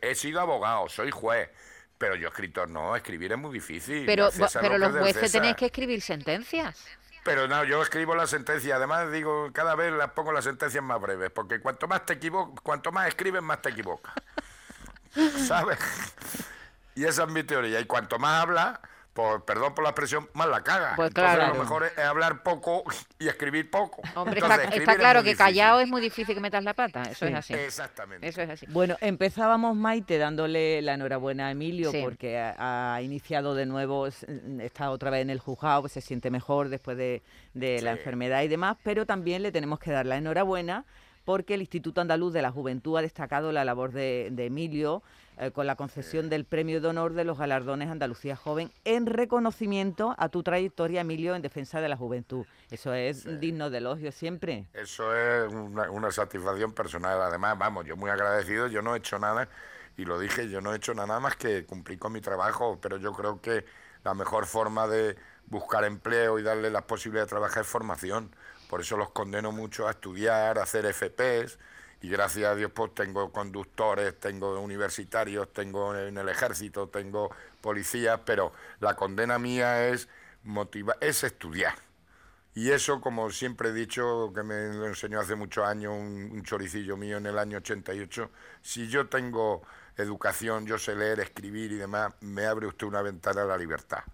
He, 0.00 0.14
sido 0.14 0.40
abogado, 0.40 0.88
soy 0.88 1.10
juez. 1.10 1.50
Pero 1.98 2.16
yo 2.16 2.28
escritor 2.28 2.68
no, 2.68 2.96
escribir 2.96 3.32
es 3.32 3.38
muy 3.38 3.52
difícil. 3.52 4.04
Pero, 4.06 4.30
pero 4.60 4.78
los 4.78 4.92
jueces 4.92 5.32
tenéis 5.32 5.56
que 5.56 5.66
escribir 5.66 6.00
sentencias. 6.02 6.84
Pero 7.24 7.48
no, 7.48 7.64
yo 7.64 7.82
escribo 7.82 8.14
la 8.14 8.26
sentencia. 8.26 8.76
Además, 8.76 9.10
digo, 9.10 9.50
cada 9.52 9.74
vez 9.74 9.92
las 9.92 10.10
pongo 10.10 10.30
las 10.30 10.44
sentencias 10.44 10.84
más 10.84 11.00
breves. 11.00 11.30
Porque 11.30 11.58
cuanto 11.60 11.88
más 11.88 12.04
te 12.04 12.20
equivo- 12.20 12.54
cuanto 12.62 12.92
más 12.92 13.08
escribes, 13.08 13.42
más 13.42 13.62
te 13.62 13.70
equivocas. 13.70 14.12
¿Sabes? 15.48 15.78
Y 16.94 17.04
esa 17.04 17.22
es 17.22 17.28
mi 17.30 17.42
teoría. 17.42 17.80
Y 17.80 17.86
cuanto 17.86 18.18
más 18.18 18.42
hablas, 18.42 18.78
por, 19.14 19.44
perdón 19.44 19.74
por 19.74 19.84
la 19.84 19.90
expresión, 19.90 20.28
más 20.34 20.48
la 20.48 20.62
caga. 20.62 20.92
Pues 20.96 21.08
Entonces, 21.08 21.34
claro. 21.36 21.54
lo 21.54 21.60
mejor 21.60 21.84
es, 21.84 21.92
es 21.96 22.04
hablar 22.04 22.42
poco 22.42 22.82
y 23.18 23.28
escribir 23.28 23.70
poco. 23.70 24.02
Hombre, 24.16 24.40
Entonces, 24.40 24.68
está, 24.74 24.96
claro 24.96 25.20
que 25.22 25.30
difícil. 25.30 25.38
callado 25.46 25.80
es 25.80 25.88
muy 25.88 26.00
difícil 26.02 26.34
que 26.34 26.40
metas 26.40 26.62
la 26.64 26.74
pata. 26.74 27.02
Eso 27.02 27.24
Sí. 27.24 27.32
es 27.32 27.34
así. 27.38 27.54
Exactamente. 27.54 28.26
Eso 28.28 28.42
es 28.42 28.50
así. 28.50 28.66
Bueno, 28.68 28.96
empezábamos 29.00 29.76
Maite 29.76 30.18
dándole 30.18 30.82
la 30.82 30.94
enhorabuena 30.94 31.46
a 31.46 31.50
Emilio 31.52 31.90
Sí. 31.92 32.00
porque 32.02 32.38
ha, 32.38 32.94
ha 32.96 33.02
iniciado 33.02 33.54
de 33.54 33.66
nuevo, 33.66 34.06
está 34.06 34.90
otra 34.90 35.10
vez 35.10 35.22
en 35.22 35.30
el 35.30 35.38
juzgado, 35.38 35.82
pues 35.82 35.92
se 35.92 36.00
siente 36.00 36.30
mejor 36.30 36.68
después 36.68 36.96
de, 36.96 37.22
de 37.54 37.80
la 37.82 37.92
enfermedad 37.92 38.42
y 38.42 38.48
demás, 38.48 38.76
pero 38.82 39.06
también 39.06 39.42
le 39.42 39.52
tenemos 39.52 39.78
que 39.78 39.92
dar 39.92 40.06
la 40.06 40.16
enhorabuena 40.16 40.84
porque 41.24 41.54
el 41.54 41.60
Instituto 41.60 42.00
Andaluz 42.00 42.32
de 42.32 42.42
la 42.42 42.50
Juventud 42.50 42.96
ha 42.96 43.02
destacado 43.02 43.52
la 43.52 43.64
labor 43.64 43.92
de, 43.92 44.28
de 44.32 44.46
Emilio 44.46 45.02
eh, 45.36 45.50
con 45.50 45.66
la 45.66 45.74
concesión 45.74 46.30
del 46.30 46.44
Premio 46.44 46.80
de 46.80 46.88
Honor 46.88 47.14
de 47.14 47.24
los 47.24 47.38
Galardones 47.38 47.88
Andalucía 47.88 48.36
Joven 48.36 48.70
en 48.84 49.06
reconocimiento 49.06 50.14
a 50.16 50.28
tu 50.28 50.44
trayectoria, 50.44 51.00
Emilio, 51.00 51.34
en 51.34 51.42
defensa 51.42 51.80
de 51.80 51.88
la 51.88 51.96
juventud. 51.96 52.46
Eso 52.70 52.94
es 52.94 53.40
digno 53.40 53.68
de 53.68 53.78
elogio 53.78 54.12
siempre. 54.12 54.66
Eso 54.74 55.14
es 55.16 55.52
una, 55.52 55.90
una 55.90 56.12
satisfacción 56.12 56.72
personal. 56.72 57.20
Además, 57.20 57.58
vamos, 57.58 57.84
yo 57.84 57.96
muy 57.96 58.10
agradecido, 58.10 58.68
yo 58.68 58.80
no 58.80 58.94
he 58.94 58.98
hecho 58.98 59.18
nada, 59.18 59.48
y 59.96 60.04
lo 60.04 60.20
dije, 60.20 60.48
yo 60.48 60.60
no 60.60 60.72
he 60.72 60.76
hecho 60.76 60.94
nada 60.94 61.18
más 61.18 61.36
que 61.36 61.64
cumplir 61.64 61.98
con 61.98 62.12
mi 62.12 62.20
trabajo, 62.20 62.78
pero 62.80 62.96
yo 62.98 63.12
creo 63.12 63.40
que 63.40 63.64
la 64.04 64.14
mejor 64.14 64.46
forma 64.46 64.86
de 64.86 65.16
buscar 65.46 65.84
empleo 65.84 66.38
y 66.38 66.42
darle 66.42 66.70
las 66.70 66.82
posibilidades 66.82 67.26
de 67.26 67.30
trabajar 67.30 67.62
es 67.62 67.68
formación. 67.68 68.30
Por 68.68 68.80
eso 68.80 68.96
los 68.96 69.10
condeno 69.10 69.52
mucho 69.52 69.86
a 69.86 69.92
estudiar, 69.92 70.58
a 70.58 70.62
hacer 70.62 70.86
FPs, 70.86 71.58
y 72.00 72.08
gracias 72.10 72.50
a 72.50 72.54
Dios 72.54 72.70
pues 72.74 72.94
tengo 72.94 73.32
conductores, 73.32 74.18
tengo 74.20 74.60
universitarios, 74.60 75.52
tengo 75.52 75.96
en 75.96 76.18
el 76.18 76.28
ejército, 76.28 76.88
tengo 76.88 77.30
policías, 77.62 78.20
pero 78.26 78.52
la 78.80 78.94
condena 78.94 79.38
mía 79.38 79.88
es 79.88 80.08
motiva 80.42 80.96
es 81.00 81.24
estudiar 81.24 81.74
Y 82.54 82.72
eso, 82.72 83.00
como 83.00 83.30
siempre 83.30 83.70
he 83.70 83.72
dicho, 83.72 84.32
que 84.34 84.42
me 84.42 84.74
lo 84.74 84.86
enseñó 84.86 85.18
hace 85.20 85.34
muchos 85.34 85.66
años 85.66 85.92
un, 85.94 86.30
un 86.30 86.42
choricillo 86.42 86.96
mío 86.96 87.16
en 87.16 87.26
el 87.26 87.38
año 87.38 87.58
88, 87.58 88.30
si 88.60 88.88
yo 88.88 89.08
tengo 89.08 89.62
educación, 89.96 90.66
yo 90.66 90.78
sé 90.78 90.94
leer, 90.94 91.20
escribir 91.20 91.72
y 91.72 91.76
demás, 91.76 92.12
me 92.20 92.46
abre 92.46 92.66
usted 92.66 92.86
una 92.86 93.02
ventana 93.02 93.42
a 93.42 93.46
la 93.46 93.56
libertad. 93.56 94.04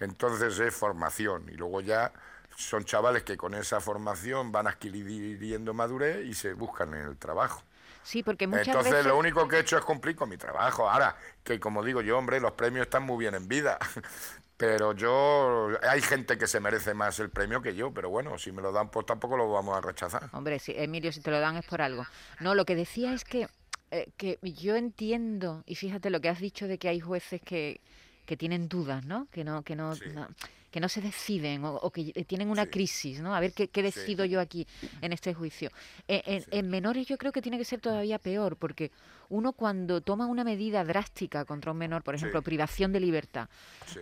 Entonces 0.00 0.58
es 0.58 0.74
formación 0.74 1.48
y 1.48 1.52
luego 1.52 1.80
ya 1.80 2.12
son 2.56 2.84
chavales 2.84 3.22
que 3.22 3.36
con 3.36 3.54
esa 3.54 3.80
formación 3.80 4.52
van 4.52 4.66
adquiriendo 4.66 5.74
madurez 5.74 6.24
y 6.26 6.34
se 6.34 6.54
buscan 6.54 6.94
en 6.94 7.06
el 7.06 7.16
trabajo. 7.16 7.62
Sí, 8.02 8.22
porque 8.22 8.46
muchas 8.46 8.66
Entonces 8.68 8.92
veces... 8.92 9.06
lo 9.06 9.16
único 9.16 9.46
que 9.46 9.56
he 9.56 9.60
hecho 9.60 9.78
es 9.78 9.84
cumplir 9.84 10.16
con 10.16 10.28
mi 10.28 10.36
trabajo. 10.36 10.88
Ahora, 10.90 11.16
que 11.44 11.60
como 11.60 11.84
digo 11.84 12.00
yo, 12.00 12.18
hombre, 12.18 12.40
los 12.40 12.52
premios 12.52 12.86
están 12.86 13.04
muy 13.04 13.18
bien 13.18 13.34
en 13.34 13.46
vida. 13.48 13.78
Pero 14.56 14.92
yo, 14.92 15.70
hay 15.82 16.00
gente 16.02 16.38
que 16.38 16.46
se 16.46 16.60
merece 16.60 16.94
más 16.94 17.18
el 17.18 17.30
premio 17.30 17.60
que 17.62 17.74
yo, 17.74 17.92
pero 17.92 18.10
bueno, 18.10 18.38
si 18.38 18.52
me 18.52 18.62
lo 18.62 18.70
dan, 18.70 18.90
pues 18.90 19.06
tampoco 19.06 19.36
lo 19.36 19.50
vamos 19.50 19.76
a 19.76 19.80
rechazar. 19.80 20.28
Hombre, 20.32 20.60
si, 20.60 20.72
Emilio, 20.76 21.10
si 21.10 21.20
te 21.20 21.32
lo 21.32 21.40
dan 21.40 21.56
es 21.56 21.64
por 21.66 21.82
algo. 21.82 22.06
No, 22.38 22.54
lo 22.54 22.64
que 22.64 22.76
decía 22.76 23.12
es 23.12 23.24
que, 23.24 23.48
eh, 23.90 24.10
que 24.16 24.38
yo 24.42 24.76
entiendo, 24.76 25.64
y 25.66 25.74
fíjate 25.74 26.10
lo 26.10 26.20
que 26.20 26.28
has 26.28 26.38
dicho 26.38 26.68
de 26.68 26.78
que 26.78 26.88
hay 26.88 27.00
jueces 27.00 27.40
que, 27.42 27.80
que 28.24 28.36
tienen 28.36 28.68
dudas, 28.68 29.04
¿no? 29.04 29.26
Que 29.32 29.42
no, 29.42 29.62
que 29.62 29.74
no, 29.74 29.96
Sí. 29.96 30.04
no- 30.14 30.28
que 30.72 30.80
no 30.80 30.88
se 30.88 31.00
deciden 31.00 31.64
o, 31.64 31.74
o 31.76 31.90
que 31.90 32.12
tienen 32.26 32.50
una 32.50 32.64
Sí. 32.64 32.70
crisis, 32.70 33.20
¿no? 33.20 33.34
A 33.36 33.40
ver 33.40 33.52
qué, 33.52 33.68
qué 33.68 33.80
Sí. 33.82 34.00
decido 34.00 34.24
yo 34.24 34.40
aquí 34.40 34.66
en 35.00 35.12
este 35.12 35.34
juicio. 35.34 35.70
Eh, 36.08 36.22
en, 36.26 36.40
Sí. 36.42 36.48
en 36.50 36.68
menores 36.68 37.06
yo 37.06 37.16
creo 37.18 37.30
que 37.30 37.42
tiene 37.42 37.58
que 37.58 37.64
ser 37.64 37.80
todavía 37.80 38.18
peor, 38.18 38.56
porque 38.56 38.90
uno 39.28 39.52
cuando 39.52 40.00
toma 40.00 40.26
una 40.26 40.44
medida 40.44 40.84
drástica 40.84 41.44
contra 41.44 41.72
un 41.72 41.78
menor, 41.78 42.02
por 42.02 42.14
ejemplo, 42.14 42.42
privación 42.42 42.92
de 42.92 43.00
libertad, 43.00 43.48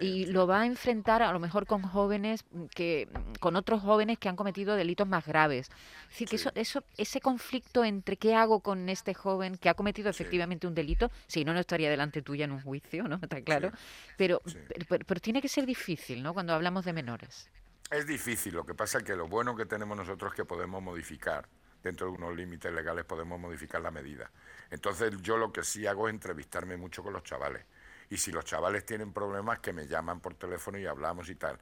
y 0.00 0.26
lo 0.26 0.46
va 0.46 0.62
a 0.62 0.66
enfrentar 0.66 1.22
a 1.22 1.32
lo 1.32 1.38
mejor 1.38 1.66
con 1.66 1.82
jóvenes 1.82 2.44
mm, 2.50 2.64
que 2.74 3.08
mm, 3.12 3.34
con 3.40 3.54
otros 3.56 3.82
jóvenes 3.82 4.18
que 4.18 4.28
han 4.28 4.36
cometido 4.36 4.74
delitos 4.76 5.06
más 5.06 5.26
graves. 5.26 5.68
Es 6.04 6.08
decir, 6.10 6.28
que 6.28 6.36
eso, 6.36 6.50
eso, 6.54 6.82
ese 6.96 7.20
conflicto 7.20 7.84
entre 7.84 8.16
qué 8.16 8.34
hago 8.34 8.60
con 8.60 8.88
este 8.88 9.12
joven 9.14 9.56
que 9.56 9.68
ha 9.68 9.74
cometido 9.74 10.08
efectivamente 10.10 10.66
un 10.66 10.74
delito, 10.74 11.10
si 11.26 11.44
no, 11.44 11.52
no 11.52 11.60
estaría 11.60 11.90
delante 11.90 12.22
tuya 12.22 12.44
en 12.44 12.52
un 12.52 12.60
juicio, 12.62 13.06
¿no? 13.08 13.16
Está 13.22 13.40
claro. 13.42 13.70
Pero, 14.16 14.40
pero- 14.88 15.04
pero 15.06 15.20
tiene 15.20 15.40
que 15.42 15.48
ser 15.48 15.64
difícil, 15.66 16.22
¿no? 16.22 16.34
Cuando 16.34 16.52
hablamos 16.60 16.84
de 16.84 16.92
menores. 16.92 17.48
Es 17.90 18.06
difícil, 18.06 18.52
lo 18.52 18.66
que 18.66 18.74
pasa 18.74 18.98
es 18.98 19.04
que 19.04 19.16
lo 19.16 19.26
bueno 19.28 19.56
que 19.56 19.64
tenemos 19.64 19.96
nosotros 19.96 20.32
es 20.32 20.36
que 20.36 20.44
podemos 20.44 20.82
modificar, 20.82 21.48
dentro 21.82 22.08
de 22.08 22.12
unos 22.12 22.36
límites 22.36 22.70
legales 22.70 23.06
podemos 23.06 23.40
modificar 23.40 23.80
la 23.80 23.90
medida. 23.90 24.30
Entonces 24.70 25.22
yo 25.22 25.38
lo 25.38 25.54
que 25.54 25.64
sí 25.64 25.86
hago 25.86 26.06
es 26.06 26.12
entrevistarme 26.12 26.76
mucho 26.76 27.02
con 27.02 27.14
los 27.14 27.22
chavales. 27.22 27.64
Y 28.10 28.18
si 28.18 28.30
los 28.30 28.44
chavales 28.44 28.84
tienen 28.84 29.10
problemas, 29.10 29.60
que 29.60 29.72
me 29.72 29.86
llaman 29.86 30.20
por 30.20 30.34
teléfono 30.34 30.78
y 30.78 30.84
hablamos 30.84 31.30
y 31.30 31.36
tal. 31.36 31.58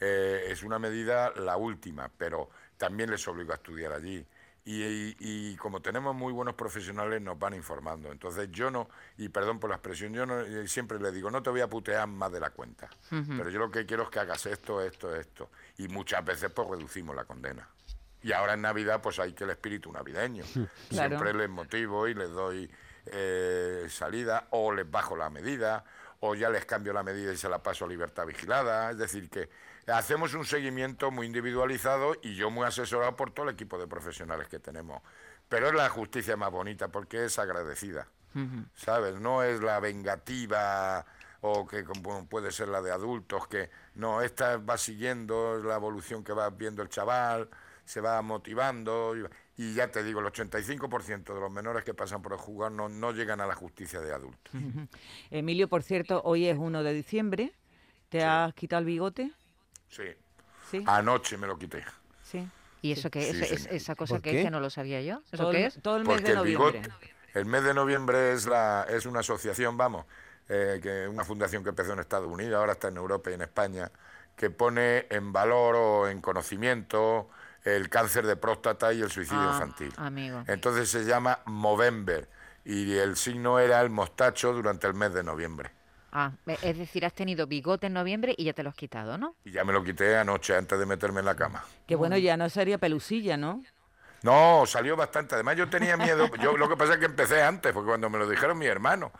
Eh, 0.00 0.46
es 0.48 0.64
una 0.64 0.80
medida 0.80 1.30
la 1.36 1.56
última, 1.56 2.08
pero 2.08 2.50
también 2.76 3.08
les 3.08 3.28
obligo 3.28 3.52
a 3.52 3.56
estudiar 3.56 3.92
allí. 3.92 4.26
Y, 4.72 4.84
y- 4.84 5.16
y 5.18 5.56
como 5.56 5.80
tenemos 5.82 6.14
muy 6.14 6.32
buenos 6.32 6.54
profesionales, 6.54 7.20
nos 7.20 7.36
van 7.38 7.54
informando. 7.54 8.12
Entonces 8.12 8.50
yo 8.52 8.70
no, 8.70 8.88
y 9.18 9.28
perdón 9.28 9.58
por 9.58 9.70
la 9.70 9.76
expresión, 9.76 10.12
yo 10.12 10.26
no, 10.26 10.40
eh, 10.40 10.68
siempre 10.68 11.00
les 11.00 11.12
digo, 11.12 11.28
no 11.30 11.42
te 11.42 11.50
voy 11.50 11.60
a 11.60 11.66
putear 11.68 12.06
más 12.06 12.30
de 12.30 12.38
la 12.38 12.50
cuenta. 12.50 12.88
Pero 13.08 13.50
yo 13.50 13.58
lo 13.58 13.70
que 13.70 13.84
quiero 13.84 14.04
es 14.04 14.10
que 14.10 14.20
hagas 14.20 14.46
esto, 14.46 14.80
esto, 14.80 15.14
esto. 15.16 15.50
Y 15.78 15.88
muchas 15.88 16.24
veces 16.24 16.50
pues 16.52 16.68
reducimos 16.68 17.16
la 17.16 17.24
condena. 17.24 17.68
Y 18.22 18.32
ahora 18.32 18.52
en 18.54 18.60
Navidad 18.62 19.00
pues 19.02 19.18
hay 19.18 19.32
que 19.32 19.42
el 19.44 19.50
espíritu 19.50 19.90
navideño. 19.90 20.44
Claro. 20.90 21.18
Siempre 21.18 21.34
les 21.34 21.48
motivo 21.48 22.06
y 22.06 22.14
les 22.14 22.30
doy 22.30 22.70
eh, 23.06 23.86
salida 23.88 24.46
o 24.50 24.72
les 24.72 24.88
bajo 24.88 25.16
la 25.16 25.30
medida 25.30 25.84
o 26.20 26.34
ya 26.34 26.50
les 26.50 26.66
cambio 26.66 26.92
la 26.92 27.02
medida 27.02 27.32
y 27.32 27.36
se 27.36 27.48
la 27.48 27.62
paso 27.62 27.84
a 27.84 27.88
libertad 27.88 28.26
vigilada. 28.26 28.90
Es 28.90 28.98
decir, 28.98 29.28
que 29.30 29.48
hacemos 29.86 30.34
un 30.34 30.44
seguimiento 30.44 31.10
muy 31.10 31.26
individualizado 31.26 32.16
y 32.22 32.34
yo 32.34 32.50
muy 32.50 32.66
asesorado 32.66 33.16
por 33.16 33.32
todo 33.32 33.48
el 33.48 33.54
equipo 33.54 33.78
de 33.78 33.86
profesionales 33.86 34.48
que 34.48 34.58
tenemos. 34.58 35.02
Pero 35.48 35.68
es 35.68 35.74
la 35.74 35.88
justicia 35.88 36.36
más 36.36 36.50
bonita 36.50 36.88
porque 36.88 37.24
es 37.24 37.38
agradecida. 37.38 38.06
¿Sabes? 38.76 39.16
No 39.16 39.42
es 39.42 39.60
la 39.60 39.80
vengativa 39.80 41.04
o 41.40 41.66
que 41.66 41.84
como 41.84 42.26
puede 42.26 42.52
ser 42.52 42.68
la 42.68 42.80
de 42.80 42.92
adultos, 42.92 43.48
que 43.48 43.70
no, 43.94 44.20
esta 44.20 44.58
va 44.58 44.78
siguiendo 44.78 45.58
la 45.58 45.74
evolución 45.74 46.22
que 46.22 46.32
va 46.32 46.48
viendo 46.50 46.82
el 46.82 46.88
chaval, 46.88 47.48
se 47.84 48.00
va 48.00 48.20
motivando 48.22 49.14
y, 49.16 49.26
y 49.62 49.74
ya 49.74 49.88
te 49.90 50.02
digo, 50.02 50.20
el 50.20 50.26
85% 50.26 51.34
de 51.34 51.40
los 51.40 51.50
menores 51.50 51.84
que 51.84 51.92
pasan 51.92 52.22
por 52.22 52.32
el 52.32 52.38
juzgado 52.38 52.70
no, 52.70 52.88
no 52.88 53.12
llegan 53.12 53.42
a 53.42 53.46
la 53.46 53.54
justicia 53.54 54.00
de 54.00 54.10
adultos. 54.14 54.54
Emilio, 55.30 55.68
por 55.68 55.82
cierto, 55.82 56.22
hoy 56.24 56.46
es 56.46 56.56
1 56.56 56.82
de 56.82 56.94
diciembre. 56.94 57.52
¿Te 58.08 58.20
Sí. 58.20 58.24
has 58.24 58.54
quitado 58.54 58.80
el 58.80 58.86
bigote? 58.86 59.32
Sí, 59.88 60.04
Sí. 60.70 60.82
anoche 60.86 61.36
me 61.36 61.46
lo 61.46 61.58
quité. 61.58 61.84
sí. 62.22 62.48
¿Y 62.82 62.92
eso 62.92 63.10
qué? 63.10 63.20
Sí, 63.34 63.42
es- 63.54 63.66
esa 63.66 63.94
cosa 63.94 64.14
¿Por 64.14 64.22
que, 64.22 64.42
que 64.44 64.50
no 64.50 64.58
lo 64.58 64.70
sabía 64.70 65.02
yo. 65.02 65.20
¿Eso 65.30 65.42
Todo, 65.42 65.50
qué 65.50 65.58
el, 65.58 65.64
es? 65.66 65.82
todo 65.82 65.96
el 65.98 66.04
mes 66.04 66.14
Porque 66.14 66.22
de 66.24 66.30
el 66.30 66.36
noviembre. 66.38 66.80
bigote, 66.80 67.12
el 67.34 67.44
mes 67.44 67.62
de 67.62 67.74
noviembre 67.74 68.32
es 68.32 68.46
la 68.46 68.86
es 68.88 69.04
una 69.04 69.20
asociación, 69.20 69.76
vamos, 69.76 70.06
eh, 70.48 70.80
que 70.82 71.06
una 71.06 71.22
fundación 71.26 71.62
que 71.62 71.68
empezó 71.68 71.92
en 71.92 71.98
Estados 71.98 72.28
Unidos, 72.32 72.54
ahora 72.54 72.72
está 72.72 72.88
en 72.88 72.96
Europa 72.96 73.30
y 73.30 73.34
en 73.34 73.42
España, 73.42 73.92
que 74.34 74.48
pone 74.48 75.06
en 75.10 75.30
valor 75.30 75.74
o 75.76 76.08
en 76.08 76.22
conocimiento 76.22 77.28
el 77.64 77.88
cáncer 77.88 78.26
de 78.26 78.36
próstata 78.36 78.92
y 78.92 79.00
el 79.02 79.10
suicidio 79.10 79.42
Ah, 79.50 79.52
infantil. 79.54 79.92
amigo. 79.96 80.42
Entonces 80.46 80.88
se 80.90 81.04
llama 81.04 81.40
Movember 81.46 82.28
y 82.64 82.94
el 82.96 83.16
signo 83.16 83.58
era 83.58 83.80
el 83.80 83.90
mostacho 83.90 84.52
durante 84.52 84.86
el 84.86 84.94
mes 84.94 85.12
de 85.14 85.22
noviembre. 85.22 85.70
Ah, 86.12 86.32
e- 86.46 86.58
es 86.62 86.76
decir, 86.78 87.04
has 87.06 87.12
tenido 87.14 87.46
bigote 87.46 87.86
en 87.86 87.92
noviembre 87.92 88.34
y 88.36 88.44
ya 88.44 88.52
te 88.52 88.62
lo 88.62 88.70
has 88.70 88.74
quitado, 88.76 89.16
¿no? 89.16 89.36
Y 89.44 89.52
ya 89.52 89.64
me 89.64 89.72
lo 89.72 89.84
quité 89.84 90.16
anoche 90.16 90.56
antes 90.56 90.78
de 90.78 90.84
meterme 90.86 91.20
en 91.20 91.26
la 91.26 91.36
cama. 91.36 91.64
Que 91.86 91.94
bueno, 91.94 92.16
ya 92.16 92.36
no 92.36 92.48
sería 92.48 92.78
pelusilla, 92.78 93.36
¿no? 93.36 93.62
No, 94.22 94.64
salió 94.66 94.96
bastante. 94.96 95.34
Además, 95.34 95.56
yo 95.56 95.70
tenía 95.70 95.96
miedo. 95.96 96.28
Yo 96.42 96.54
lo 96.56 96.68
que 96.68 96.76
pasa 96.76 96.94
es 96.94 96.98
que 96.98 97.06
empecé 97.06 97.42
antes, 97.42 97.72
porque 97.72 97.88
cuando 97.88 98.10
me 98.10 98.18
lo 98.18 98.28
dijeron 98.28 98.58
mi 98.58 98.66
hermano, 98.66 99.12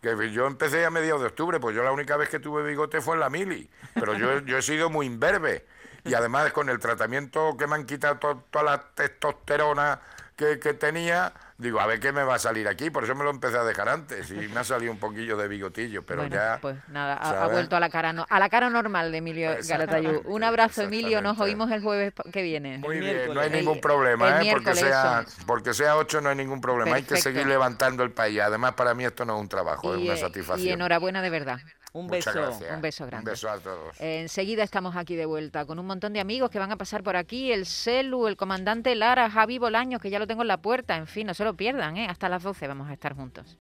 que 0.00 0.30
yo 0.30 0.46
empecé 0.46 0.84
a 0.86 0.90
mediados 0.90 1.20
de 1.22 1.26
octubre, 1.28 1.58
pues 1.58 1.74
yo 1.74 1.82
la 1.82 1.90
única 1.90 2.16
vez 2.16 2.28
que 2.28 2.38
tuve 2.38 2.62
bigote 2.62 3.00
fue 3.00 3.14
en 3.14 3.20
la 3.20 3.30
mili. 3.30 3.68
Pero 3.94 4.14
yo, 4.14 4.38
yo 4.40 4.58
he 4.58 4.62
sido 4.62 4.88
muy 4.88 5.06
imberbe. 5.06 5.66
Y 6.06 6.14
además, 6.14 6.52
con 6.52 6.68
el 6.68 6.78
tratamiento 6.78 7.56
que 7.56 7.66
me 7.66 7.74
han 7.76 7.86
quitado 7.86 8.16
to- 8.18 8.44
toda 8.50 8.64
la 8.64 8.82
testosterona 8.94 10.00
que, 10.36 10.58
que 10.60 10.74
tenía, 10.74 11.32
digo, 11.56 11.80
a 11.80 11.86
ver 11.86 11.98
qué 11.98 12.12
me 12.12 12.22
va 12.22 12.34
a 12.34 12.38
salir 12.38 12.68
aquí. 12.68 12.90
Por 12.90 13.04
eso 13.04 13.14
me 13.14 13.24
lo 13.24 13.30
empecé 13.30 13.56
a 13.56 13.64
dejar 13.64 13.88
antes. 13.88 14.30
Y 14.30 14.34
me 14.48 14.60
ha 14.60 14.64
salido 14.64 14.92
un 14.92 14.98
poquillo 14.98 15.34
de 15.38 15.48
bigotillo, 15.48 16.02
pero 16.04 16.20
bueno, 16.22 16.36
ya. 16.36 16.58
pues 16.60 16.76
nada, 16.88 17.14
ha, 17.14 17.46
vuelto 17.48 17.74
a 17.74 17.80
la 17.80 17.88
cara 17.88 18.12
no- 18.12 18.26
a 18.28 18.38
la 18.38 18.50
cara 18.50 18.68
normal 18.68 19.10
de 19.12 19.18
Emilio 19.18 19.56
Garatayú. 19.66 20.20
Un 20.26 20.44
abrazo, 20.44 20.82
Emilio, 20.82 21.22
nos 21.22 21.40
oímos 21.40 21.70
el 21.70 21.80
jueves 21.82 22.12
que 22.32 22.42
viene. 22.42 22.76
Muy 22.78 22.98
El 22.98 23.00
bien, 23.04 23.34
no 23.34 23.40
hay 23.40 23.48
ningún 23.48 23.80
problema, 23.80 24.40
el 24.40 24.46
¿eh? 24.46 24.50
Porque 24.52 24.74
sea, 24.74 25.24
eso. 25.26 25.42
porque 25.46 25.72
sea 25.72 25.96
8 25.96 26.20
no 26.20 26.28
hay 26.28 26.36
ningún 26.36 26.60
problema. 26.60 26.96
Hay 26.96 27.04
que 27.04 27.16
seguir 27.16 27.46
levantando 27.46 28.02
el 28.02 28.10
país. 28.10 28.38
Además, 28.40 28.74
para 28.74 28.92
mí 28.92 29.06
esto 29.06 29.24
no 29.24 29.36
es 29.36 29.40
un 29.40 29.48
trabajo, 29.48 29.94
es 29.94 30.02
una 30.02 30.14
eh, 30.14 30.18
satisfacción. 30.18 30.68
y 30.68 30.72
enhorabuena 30.72 31.22
de 31.22 31.30
verdad. 31.30 31.60
Un 31.96 32.06
Muchas 32.08 32.34
beso. 32.34 32.46
gracias. 32.46 32.74
Un 32.74 32.82
beso 32.82 33.06
grande. 33.06 33.30
Un 33.30 33.32
beso 33.32 33.48
a 33.48 33.58
todos. 33.58 33.96
Enseguida 34.00 34.62
estamos 34.62 34.96
aquí 34.96 35.16
de 35.16 35.24
vuelta 35.24 35.64
con 35.64 35.78
un 35.78 35.86
montón 35.86 36.12
de 36.12 36.20
amigos 36.20 36.50
que 36.50 36.58
van 36.58 36.70
a 36.70 36.76
pasar 36.76 37.02
por 37.02 37.16
aquí, 37.16 37.52
el 37.52 37.64
Celu, 37.64 38.26
el 38.26 38.36
comandante 38.36 38.94
Lara, 38.94 39.30
Javi 39.30 39.58
Bolaños, 39.58 40.00
que 40.02 40.10
ya 40.10 40.18
lo 40.18 40.26
tengo 40.26 40.42
en 40.42 40.48
la 40.48 40.58
puerta, 40.58 40.96
en 40.96 41.06
fin, 41.06 41.26
no 41.26 41.32
se 41.32 41.44
lo 41.44 41.54
pierdan, 41.54 41.96
¿eh? 41.96 42.06
hasta 42.08 42.28
las 42.28 42.42
12 42.42 42.68
vamos 42.68 42.90
a 42.90 42.92
estar 42.92 43.14
juntos. 43.14 43.46